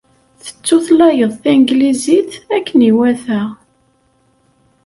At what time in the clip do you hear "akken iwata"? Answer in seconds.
2.55-3.41